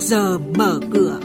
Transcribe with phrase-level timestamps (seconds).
[0.00, 1.20] giờ mở cửa.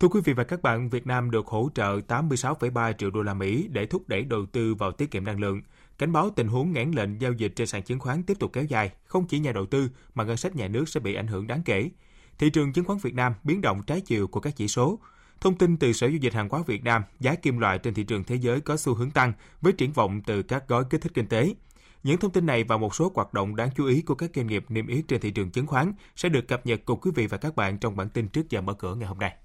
[0.00, 3.34] Thưa quý vị và các bạn, Việt Nam được hỗ trợ 86,3 triệu đô la
[3.34, 5.62] Mỹ để thúc đẩy đầu tư vào tiết kiệm năng lượng.
[5.98, 8.64] Cảnh báo tình huống ngãn lệnh giao dịch trên sàn chứng khoán tiếp tục kéo
[8.64, 11.46] dài, không chỉ nhà đầu tư mà ngân sách nhà nước sẽ bị ảnh hưởng
[11.46, 11.90] đáng kể.
[12.38, 14.98] Thị trường chứng khoán Việt Nam biến động trái chiều của các chỉ số.
[15.40, 18.04] Thông tin từ Sở Giao dịch Hàng hóa Việt Nam, giá kim loại trên thị
[18.04, 21.12] trường thế giới có xu hướng tăng với triển vọng từ các gói kích thích
[21.14, 21.54] kinh tế.
[22.02, 24.46] Những thông tin này và một số hoạt động đáng chú ý của các doanh
[24.46, 27.26] nghiệp niêm yết trên thị trường chứng khoán sẽ được cập nhật cùng quý vị
[27.26, 29.36] và các bạn trong bản tin trước giờ mở cửa ngày hôm nay.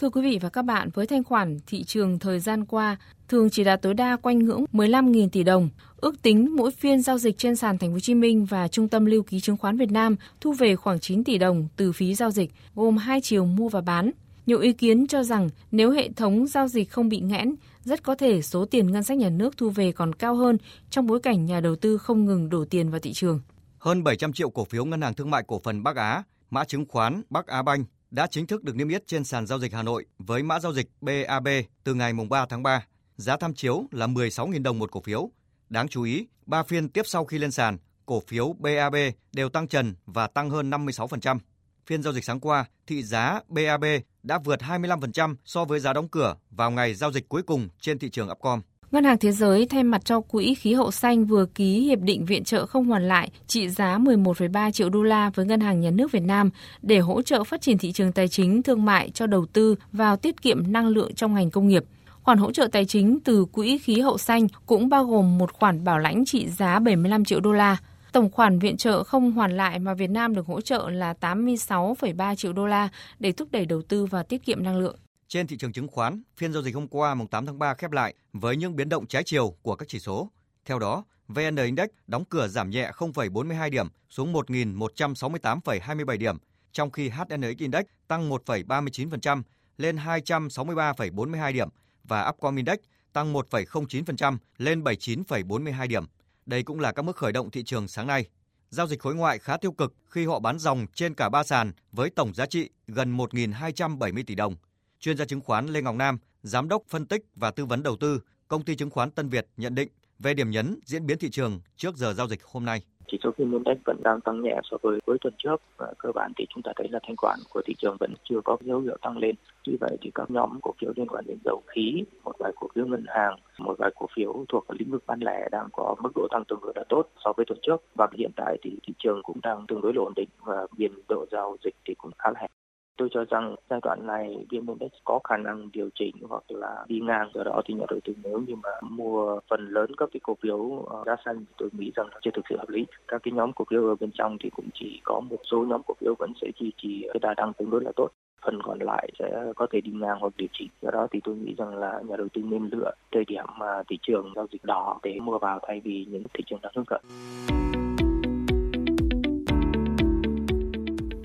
[0.00, 2.96] Thưa quý vị và các bạn, với thanh khoản thị trường thời gian qua
[3.28, 7.18] thường chỉ đạt tối đa quanh ngưỡng 15.000 tỷ đồng, ước tính mỗi phiên giao
[7.18, 9.76] dịch trên sàn Thành phố Hồ Chí Minh và Trung tâm Lưu ký chứng khoán
[9.76, 13.44] Việt Nam thu về khoảng 9 tỷ đồng từ phí giao dịch, gồm hai chiều
[13.44, 14.10] mua và bán.
[14.46, 18.14] Nhiều ý kiến cho rằng nếu hệ thống giao dịch không bị nghẽn, rất có
[18.14, 20.58] thể số tiền ngân sách nhà nước thu về còn cao hơn
[20.90, 23.40] trong bối cảnh nhà đầu tư không ngừng đổ tiền vào thị trường.
[23.78, 26.84] Hơn 700 triệu cổ phiếu Ngân hàng Thương mại Cổ phần Bắc Á, mã chứng
[26.88, 29.82] khoán Bắc Á Banh đã chính thức được niêm yết trên sàn giao dịch Hà
[29.82, 31.48] Nội với mã giao dịch BAB
[31.84, 32.86] từ ngày 3 tháng 3.
[33.16, 35.30] Giá tham chiếu là 16.000 đồng một cổ phiếu.
[35.68, 38.96] Đáng chú ý, ba phiên tiếp sau khi lên sàn, cổ phiếu BAB
[39.32, 41.38] đều tăng trần và tăng hơn 56%.
[41.86, 43.84] Phiên giao dịch sáng qua, thị giá BAB
[44.22, 47.98] đã vượt 25% so với giá đóng cửa vào ngày giao dịch cuối cùng trên
[47.98, 48.60] thị trường Upcom.
[48.90, 52.24] Ngân hàng Thế giới thay mặt cho Quỹ khí hậu xanh vừa ký hiệp định
[52.24, 55.90] viện trợ không hoàn lại trị giá 11,3 triệu đô la với Ngân hàng Nhà
[55.90, 56.50] nước Việt Nam
[56.82, 60.16] để hỗ trợ phát triển thị trường tài chính thương mại cho đầu tư vào
[60.16, 61.84] tiết kiệm năng lượng trong ngành công nghiệp.
[62.22, 65.84] Khoản hỗ trợ tài chính từ Quỹ khí hậu xanh cũng bao gồm một khoản
[65.84, 67.76] bảo lãnh trị giá 75 triệu đô la.
[68.14, 72.34] Tổng khoản viện trợ không hoàn lại mà Việt Nam được hỗ trợ là 86,3
[72.34, 72.88] triệu đô la
[73.18, 74.98] để thúc đẩy đầu tư và tiết kiệm năng lượng.
[75.28, 77.92] Trên thị trường chứng khoán, phiên giao dịch hôm qua mùng 8 tháng 3 khép
[77.92, 80.30] lại với những biến động trái chiều của các chỉ số.
[80.64, 86.36] Theo đó, VN Index đóng cửa giảm nhẹ 0,42 điểm xuống 1.168,27 điểm,
[86.72, 89.42] trong khi HNX Index tăng 1,39%
[89.78, 91.68] lên 263,42 điểm
[92.04, 92.78] và Upcom Index
[93.12, 96.04] tăng 1,09% lên 79,42 điểm.
[96.46, 98.26] Đây cũng là các mức khởi động thị trường sáng nay.
[98.70, 101.72] Giao dịch khối ngoại khá tiêu cực khi họ bán dòng trên cả ba sàn
[101.92, 104.56] với tổng giá trị gần 1.270 tỷ đồng.
[105.00, 107.96] Chuyên gia chứng khoán Lê Ngọc Nam, giám đốc phân tích và tư vấn đầu
[107.96, 109.88] tư, công ty chứng khoán Tân Việt nhận định
[110.18, 112.84] về điểm nhấn diễn biến thị trường trước giờ giao dịch hôm nay.
[113.06, 116.12] Chỉ số VN Index vẫn đang tăng nhẹ so với cuối tuần trước và cơ
[116.14, 118.80] bản thì chúng ta thấy là thanh khoản của thị trường vẫn chưa có dấu
[118.80, 119.34] hiệu tăng lên.
[119.64, 122.68] Tuy vậy thì các nhóm cổ phiếu liên quan đến dầu khí, một vài cổ
[122.74, 126.10] phiếu ngân hàng, một vài cổ phiếu thuộc lĩnh vực bán lẻ đang có mức
[126.14, 128.94] độ tăng tương đối là tốt so với tuần trước và hiện tại thì thị
[128.98, 132.30] trường cũng đang tương đối ổn định và biên độ giao dịch thì cũng khá
[132.30, 132.50] là hẹp.
[132.96, 136.84] Tôi cho rằng giai đoạn này VN Index có khả năng điều chỉnh hoặc là
[136.88, 137.30] đi ngang.
[137.34, 140.36] Do đó thì nhà đầu tư nếu như mà mua phần lớn các cái cổ
[140.42, 142.86] phiếu ờ, giá xanh thì tôi nghĩ rằng chưa thực sự hợp lý.
[143.08, 145.80] Các cái nhóm cổ phiếu ở bên trong thì cũng chỉ có một số nhóm
[145.86, 148.08] cổ phiếu vẫn sẽ duy trì cái đà tăng tương đối là tốt
[148.46, 150.68] phần còn lại sẽ có thể đi ngang hoặc điều chỉnh.
[150.82, 153.82] Do đó thì tôi nghĩ rằng là nhà đầu tư nên lựa thời điểm mà
[153.88, 156.84] thị trường giao dịch đỏ để mua vào thay vì những thị trường đang hướng
[156.84, 157.00] cận.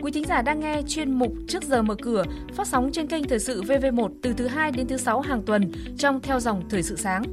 [0.10, 2.24] Quý thính giả đang nghe chuyên mục Trước giờ mở cửa
[2.56, 5.72] phát sóng trên kênh Thời sự VV1 từ thứ 2 đến thứ 6 hàng tuần
[5.98, 7.24] trong theo dòng Thời sự sáng.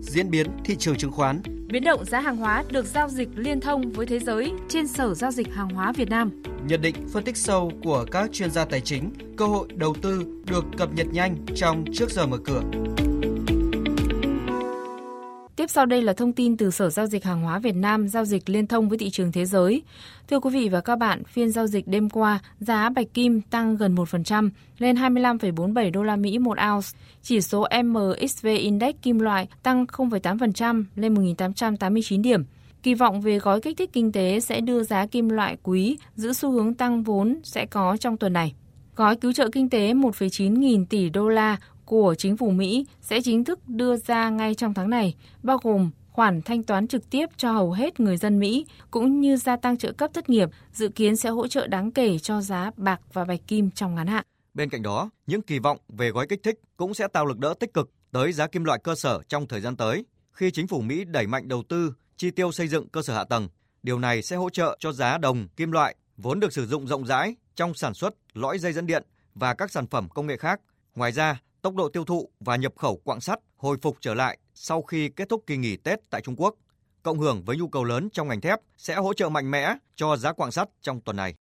[0.00, 3.60] Diễn biến thị trường chứng khoán Biến động giá hàng hóa được giao dịch liên
[3.60, 6.30] thông với thế giới trên Sở Giao dịch Hàng hóa Việt Nam.
[6.66, 10.24] Nhận định phân tích sâu của các chuyên gia tài chính, cơ hội đầu tư
[10.50, 12.62] được cập nhật nhanh trong Trước giờ mở cửa.
[15.70, 18.24] Tiếp sau đây là thông tin từ Sở Giao dịch Hàng hóa Việt Nam giao
[18.24, 19.82] dịch liên thông với thị trường thế giới.
[20.28, 23.76] Thưa quý vị và các bạn, phiên giao dịch đêm qua, giá bạch kim tăng
[23.76, 26.88] gần 1% lên 25,47 đô la Mỹ một ounce.
[27.22, 32.44] Chỉ số MXV Index kim loại tăng 0,8% lên 1.889 điểm.
[32.82, 36.32] Kỳ vọng về gói kích thích kinh tế sẽ đưa giá kim loại quý giữ
[36.32, 38.54] xu hướng tăng vốn sẽ có trong tuần này.
[38.96, 41.56] Gói cứu trợ kinh tế 1,9 nghìn tỷ đô la
[41.90, 45.90] của chính phủ Mỹ sẽ chính thức đưa ra ngay trong tháng này, bao gồm
[46.10, 49.78] khoản thanh toán trực tiếp cho hầu hết người dân Mỹ cũng như gia tăng
[49.78, 53.24] trợ cấp thất nghiệp, dự kiến sẽ hỗ trợ đáng kể cho giá bạc và
[53.24, 54.24] bạch kim trong ngắn hạn.
[54.54, 57.54] Bên cạnh đó, những kỳ vọng về gói kích thích cũng sẽ tạo lực đỡ
[57.60, 60.80] tích cực tới giá kim loại cơ sở trong thời gian tới khi chính phủ
[60.80, 63.48] Mỹ đẩy mạnh đầu tư, chi tiêu xây dựng cơ sở hạ tầng.
[63.82, 67.06] Điều này sẽ hỗ trợ cho giá đồng kim loại vốn được sử dụng rộng
[67.06, 69.02] rãi trong sản xuất lõi dây dẫn điện
[69.34, 70.60] và các sản phẩm công nghệ khác.
[70.94, 74.38] Ngoài ra, tốc độ tiêu thụ và nhập khẩu quặng sắt hồi phục trở lại
[74.54, 76.54] sau khi kết thúc kỳ nghỉ Tết tại Trung Quốc,
[77.02, 80.16] cộng hưởng với nhu cầu lớn trong ngành thép sẽ hỗ trợ mạnh mẽ cho
[80.16, 81.34] giá quặng sắt trong tuần này.